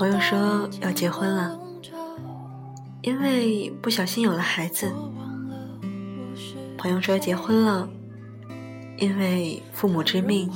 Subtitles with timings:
[0.00, 1.60] 朋友说要结婚了，
[3.02, 4.90] 因为不小心有了孩子。
[6.78, 7.86] 朋友说结婚了，
[8.96, 10.50] 因为父母之命。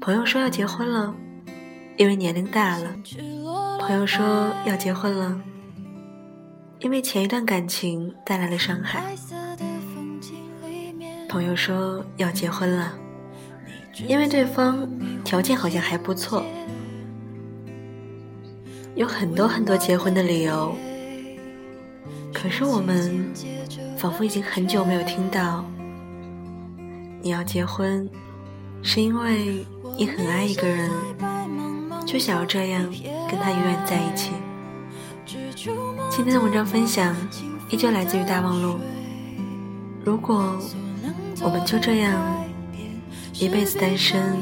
[0.00, 1.14] 朋友说要结婚了，
[1.96, 2.96] 因为年龄大了。
[3.78, 5.40] 朋友说要结婚了，
[6.80, 9.04] 因为前一段感情带来了伤害。
[11.28, 12.92] 朋友说要结婚了，
[14.08, 14.84] 因为对方
[15.22, 16.42] 条件好像还不错。
[18.94, 20.76] 有很多很多结婚的理由，
[22.32, 23.32] 可是我们
[23.96, 25.64] 仿佛已经很久没有听到
[27.22, 28.06] 你要结婚，
[28.82, 29.64] 是因为
[29.96, 30.90] 你很爱一个人，
[32.06, 32.84] 就想要这样
[33.30, 34.32] 跟他永远在一起。
[36.10, 37.16] 今天的文章分享
[37.70, 38.78] 依旧来自于大望路。
[40.04, 40.58] 如果
[41.40, 42.20] 我们就这样
[43.32, 44.36] 一辈子单身，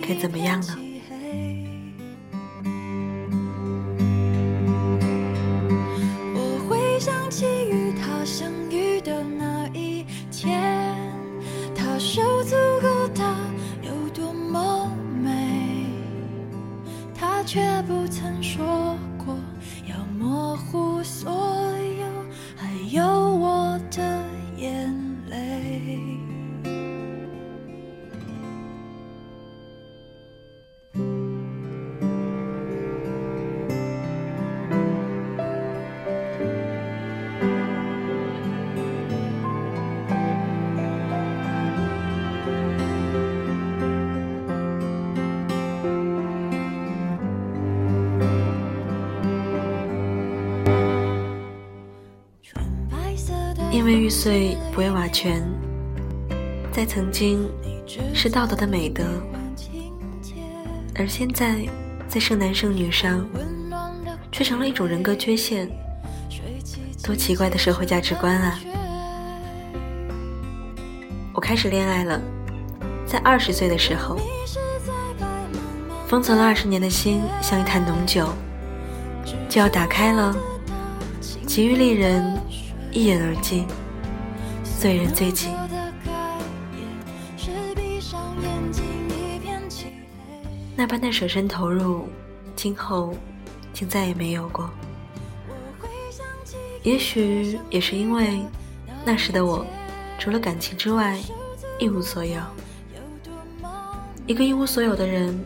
[0.00, 0.78] 该怎么样呢？
[53.82, 55.42] 因为玉碎不为瓦全，
[56.70, 57.50] 在曾经
[58.14, 59.02] 是道德的美德，
[60.94, 61.56] 而现在
[62.06, 63.28] 在剩男剩女上，
[64.30, 65.68] 却成了一种人格缺陷。
[67.02, 68.60] 多奇怪的社会价值观啊！
[71.34, 72.20] 我开始恋爱了，
[73.04, 74.16] 在二十岁的时候，
[76.06, 78.28] 封存了二十年的心像一坛浓酒，
[79.48, 80.32] 就要打开了，
[81.48, 82.40] 急于利人。
[82.92, 83.66] 一饮而尽，
[84.78, 85.48] 醉人醉己。
[90.76, 92.06] 那般的舍身投入，
[92.54, 93.14] 今后
[93.72, 94.68] 竟再也没有过。
[96.82, 98.42] 也许也是因为
[99.06, 99.64] 那时的我，
[100.18, 101.18] 除了感情之外
[101.78, 102.40] 一无所有。
[104.26, 105.42] 一个一无所有的人，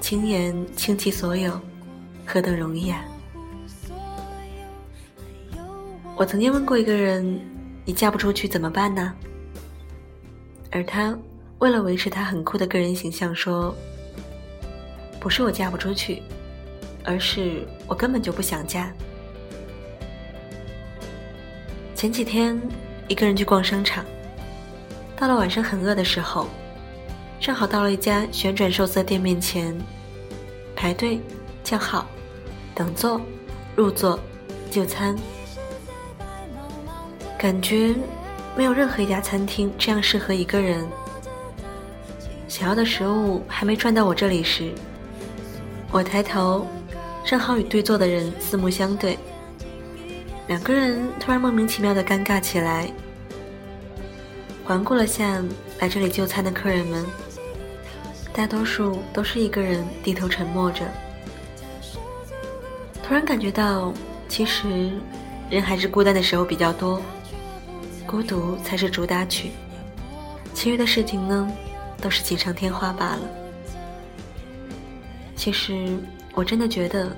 [0.00, 1.60] 轻言倾其所有，
[2.26, 3.04] 何等容易啊！
[6.22, 7.40] 我曾经问过一个人
[7.84, 9.12] ：“你嫁不出去怎么办呢？”
[10.70, 11.18] 而他
[11.58, 13.74] 为了维持他很酷的个人形象，说
[15.18, 16.22] ：“不是我嫁不出去，
[17.02, 18.92] 而是我根本就不想嫁。”
[21.96, 22.56] 前几天
[23.08, 24.04] 一个人去逛商场，
[25.16, 26.46] 到了晚上很饿的时候，
[27.40, 29.76] 正好到了一家旋转寿司店面前，
[30.76, 31.18] 排队
[31.64, 32.06] 叫号、
[32.76, 33.20] 等座、
[33.74, 34.20] 入座、
[34.70, 35.16] 就餐。
[37.42, 37.92] 感觉
[38.56, 40.86] 没有任何一家餐厅这样适合一个人。
[42.46, 44.70] 想要的食物还没转到我这里时，
[45.90, 46.64] 我抬头，
[47.24, 49.18] 正好与对坐的人四目相对，
[50.46, 52.88] 两个人突然莫名其妙的尴尬起来。
[54.62, 55.42] 环顾了下
[55.80, 57.04] 来这里就餐的客人们，
[58.32, 60.84] 大多数都是一个人低头沉默着。
[63.02, 63.92] 突然感觉到，
[64.28, 64.92] 其实
[65.50, 67.02] 人还是孤单的时候比较多。
[68.12, 69.52] 孤独才是主打曲，
[70.52, 71.50] 其余的事情呢，
[71.98, 73.22] 都是锦上添花罢了。
[75.34, 75.96] 其实，
[76.34, 77.16] 我真的觉得，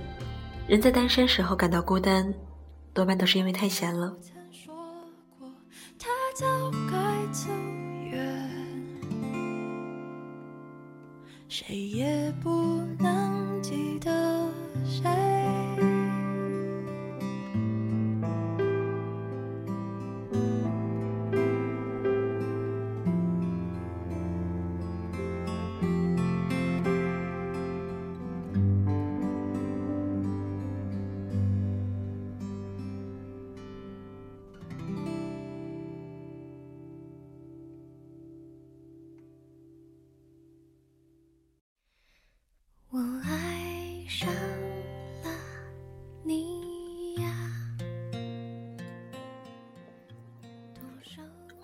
[0.68, 2.32] 人在单身时候感到孤单，
[2.92, 4.14] 多半都是因为太闲了。
[11.48, 14.48] 谁也不能记得
[14.84, 15.23] 谁。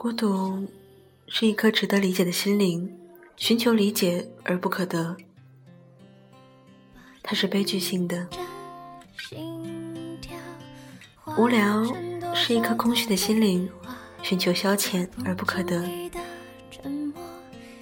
[0.00, 0.66] 孤独
[1.28, 2.90] 是一颗值得理解的心灵，
[3.36, 5.14] 寻求理解而不可得。
[7.22, 8.26] 它是悲剧性的。
[11.36, 11.84] 无聊
[12.34, 13.68] 是一颗空虚的心灵，
[14.22, 15.82] 寻求消遣而不可得；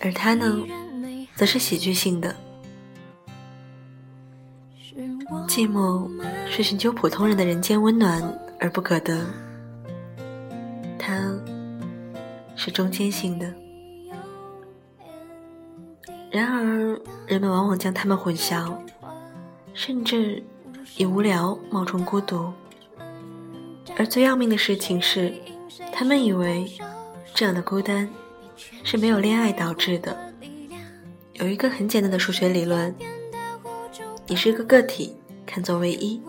[0.01, 0.67] 而它呢，
[1.37, 2.35] 则是喜剧性的。
[5.47, 6.11] 寂寞
[6.51, 8.21] 是寻求普通人的人间温暖
[8.59, 9.25] 而不可得，
[12.59, 13.55] 是中间性的。
[16.31, 18.75] 然而，人们往往将它们混淆，
[19.73, 20.43] 甚至
[20.97, 22.53] 以无聊冒充孤独。
[23.97, 25.33] 而最要命的事情是，
[25.93, 26.71] 他们以为
[27.33, 28.11] 这样的孤单
[28.83, 30.35] 是没有恋爱导致的。
[31.35, 32.93] 有一个很简单的数学理论：
[34.27, 35.17] 你是一个个体，
[35.47, 36.21] 看作唯一；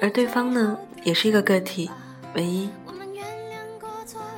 [0.00, 1.90] 而对方呢，也是一个个体，
[2.34, 2.70] 唯一。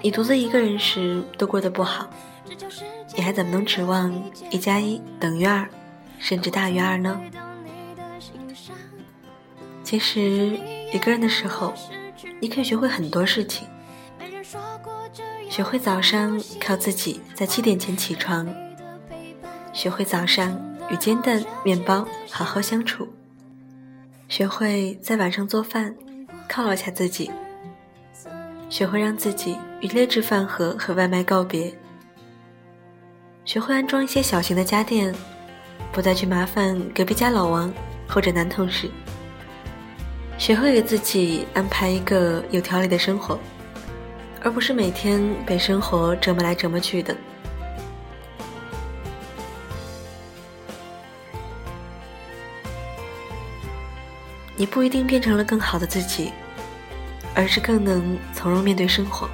[0.02, 2.08] 你独自一个人时都过得不好，
[3.16, 4.12] 你还怎么能指望
[4.50, 5.68] 一加一等于二，
[6.18, 7.20] 甚至大于二呢？
[9.82, 10.58] 其实，
[10.92, 11.72] 一个人的时候。
[12.40, 13.66] 你可以学会很多事情，
[15.50, 18.46] 学会早上靠自己在七点前起床，
[19.72, 20.56] 学会早上
[20.88, 23.08] 与煎蛋、面包好好相处，
[24.28, 25.96] 学会在晚上做饭
[26.48, 27.28] 犒劳下自己，
[28.68, 31.72] 学会让自己与劣质饭盒和外卖告别，
[33.44, 35.14] 学会安装一些小型的家电，
[35.92, 37.72] 不再去麻烦隔壁家老王
[38.08, 38.90] 或者男同事。
[40.36, 43.38] 学会给自己安排一个有条理的生活，
[44.42, 47.16] 而不是每天被生活折磨来折磨去的。
[54.56, 56.32] 你不一定变成了更好的自己，
[57.32, 59.28] 而是更能从容面对生活。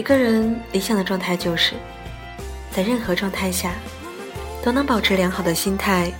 [0.00, 1.74] 一个人理想的状态就是，
[2.72, 3.74] 在任何状态下，
[4.64, 6.10] 都能保持良好的心态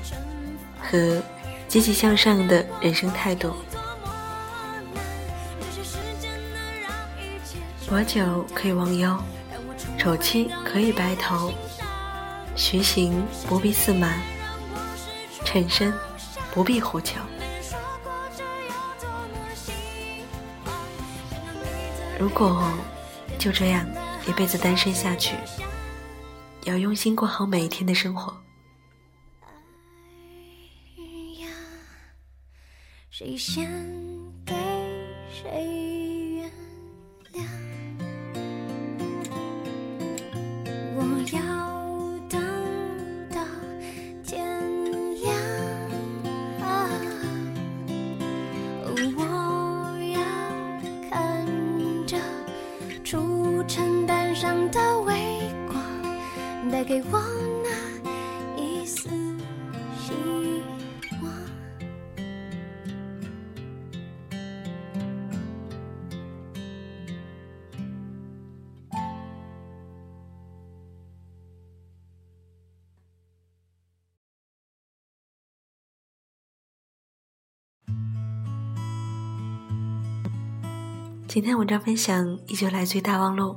[0.78, 1.18] 和。
[1.66, 3.54] 积极向上的人生态度。
[7.88, 9.16] 薄酒可以忘忧，
[9.96, 11.52] 丑妻可以白头，
[12.56, 14.14] 徐行不必驷马，
[15.44, 15.94] 陈身
[16.52, 17.20] 不必胡求。
[22.18, 22.68] 如果
[23.40, 23.88] 就这样
[24.28, 25.34] 一辈子单身下去，
[26.64, 28.38] 要用心过好每一天的生活。
[33.10, 33.66] 谁先
[34.44, 34.54] 给
[35.32, 35.79] 谁
[81.32, 83.54] 今天文章分享依旧来自于大望路。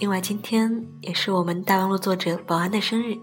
[0.00, 3.16] 另外，今天也是我们大望路作者保安的生日，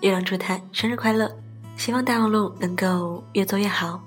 [0.00, 1.32] 月亮祝他生日快乐！
[1.76, 4.02] 希望大望路能够越做越好。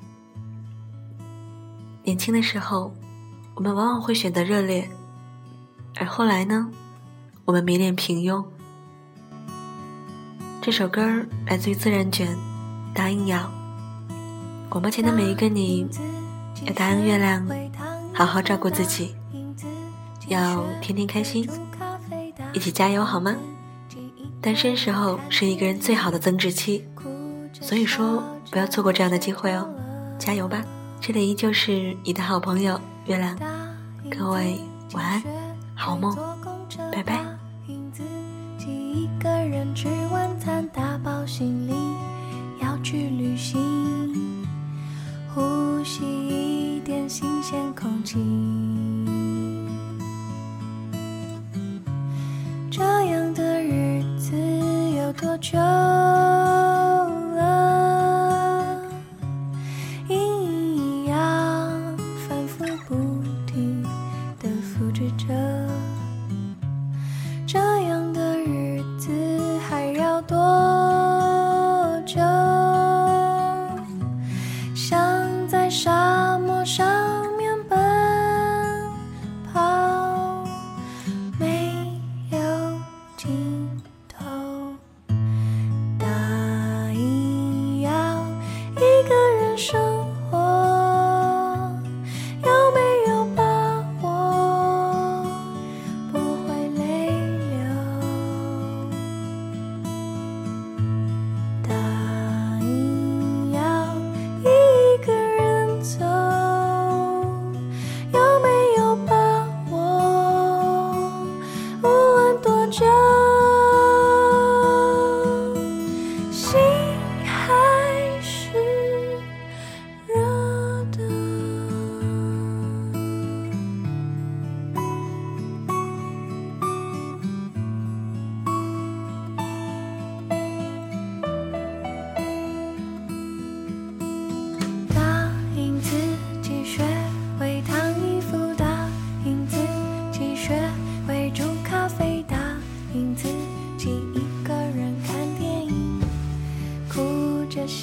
[2.04, 2.94] 年轻的时候，
[3.56, 4.90] 我们往往会选择热烈，
[5.96, 6.70] 而后来呢，
[7.46, 8.44] 我们迷恋平庸。
[10.62, 11.02] 这首歌
[11.46, 12.38] 来自于自然卷，
[12.94, 13.50] 答应要
[14.68, 15.88] 广播前的每一个你，
[16.66, 17.48] 要答应月亮。
[18.17, 19.15] 好好照顾自己，
[20.27, 21.47] 要天天开心，
[22.51, 23.36] 一起加油好吗？
[24.41, 26.83] 单身时候是一个人最好的增值期，
[27.62, 29.69] 所以说不要错过这样的机会哦，
[30.17, 30.65] 加油吧！
[31.00, 33.38] 这里依旧是你的好朋友月亮，
[34.09, 34.59] 各位
[34.93, 35.24] 晚安，
[35.75, 36.17] 好梦，
[36.91, 37.24] 拜拜。
[48.17, 48.57] dream.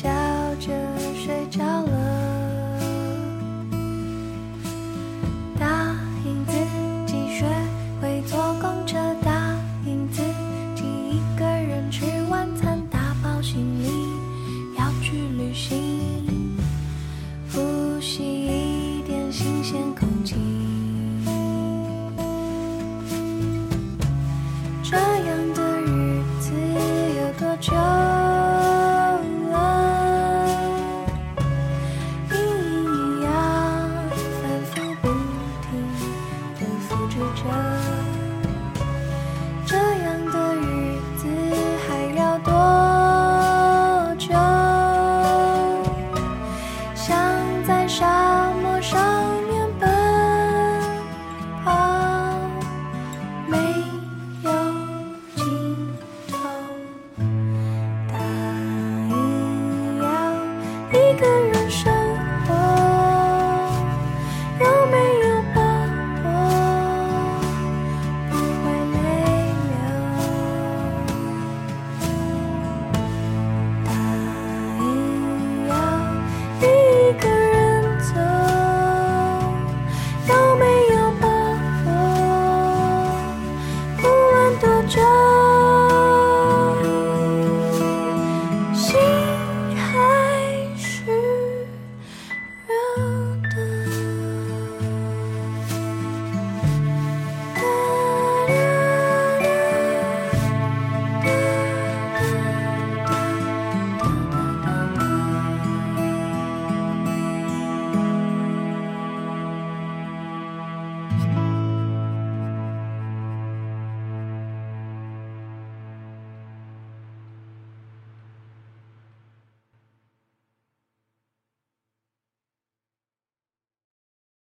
[0.05, 0.11] 笑
[0.57, 0.69] 着
[1.15, 2.14] 睡着了。